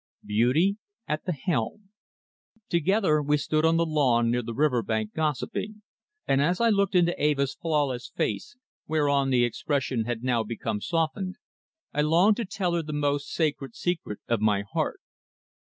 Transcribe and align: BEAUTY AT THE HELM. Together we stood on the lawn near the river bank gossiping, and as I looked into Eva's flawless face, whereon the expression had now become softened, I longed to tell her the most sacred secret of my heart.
BEAUTY 0.25 0.77
AT 1.07 1.25
THE 1.25 1.31
HELM. 1.31 1.91
Together 2.69 3.21
we 3.21 3.37
stood 3.37 3.63
on 3.63 3.77
the 3.77 3.85
lawn 3.85 4.31
near 4.31 4.41
the 4.41 4.55
river 4.55 4.81
bank 4.81 5.13
gossiping, 5.13 5.83
and 6.27 6.41
as 6.41 6.59
I 6.59 6.69
looked 6.69 6.95
into 6.95 7.15
Eva's 7.23 7.53
flawless 7.53 8.09
face, 8.15 8.57
whereon 8.87 9.29
the 9.29 9.43
expression 9.45 10.05
had 10.05 10.23
now 10.23 10.41
become 10.41 10.81
softened, 10.81 11.35
I 11.93 12.01
longed 12.01 12.37
to 12.37 12.45
tell 12.45 12.73
her 12.73 12.81
the 12.81 12.93
most 12.93 13.31
sacred 13.31 13.75
secret 13.75 14.19
of 14.27 14.41
my 14.41 14.63
heart. 14.73 15.01